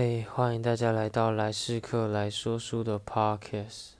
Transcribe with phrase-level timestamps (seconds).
[0.00, 3.94] 嘿，欢迎大家来到来世客来说书的 podcast。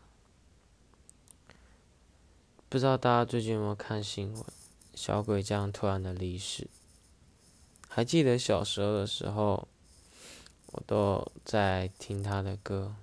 [2.68, 4.45] 不知道大家最近有没有看新闻？
[4.95, 6.69] 小鬼这样突然的离世。
[7.89, 9.66] 还记得小时候的时候，
[10.66, 12.94] 我都在听他的歌，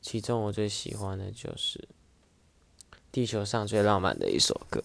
[0.00, 1.86] 其中我最喜欢的就是
[3.10, 4.82] 地球上最浪漫的一首歌。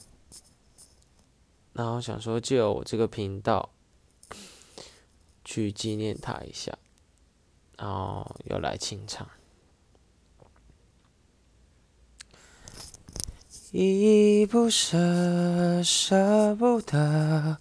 [1.71, 3.69] 然后想说，就有我这个频道。
[5.47, 6.77] 去纪念他一下，
[7.77, 9.25] 然后又来清唱。
[13.71, 17.57] 依依不舍，舍不得，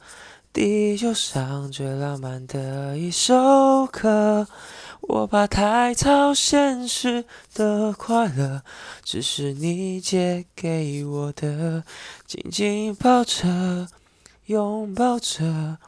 [0.52, 4.48] 地球上最浪漫的一首歌。
[5.02, 7.24] 我怕太操现实
[7.54, 8.64] 的快乐，
[9.04, 11.84] 只是你借给我的，
[12.26, 13.88] 紧紧抱着，
[14.46, 15.78] 拥抱着。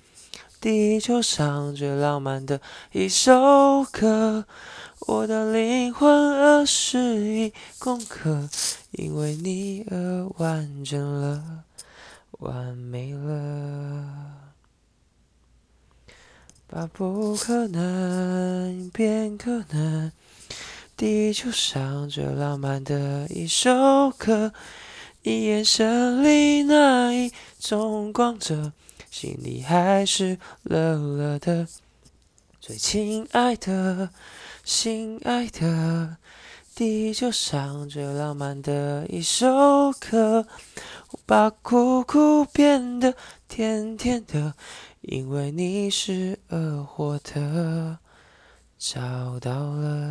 [0.61, 4.45] 地球上最浪漫的一首歌，
[5.06, 8.48] 我的灵魂二十一功课，
[8.91, 11.62] 因为你而完整了，
[12.41, 14.05] 完美了。
[16.67, 20.11] 把不可能变可能，
[20.97, 24.53] 地球上最浪漫的一首歌，
[25.22, 28.72] 你眼神里那一种光泽。
[29.11, 31.67] 心里还是乐乐的，
[32.61, 34.11] 最亲爱的，
[34.65, 36.17] 心爱的，
[36.75, 40.47] 地球上最浪漫的一首歌，
[41.11, 43.15] 我把苦苦变得
[43.48, 44.55] 甜甜的，
[45.00, 47.98] 因为你是而活的，
[48.78, 50.08] 找到了。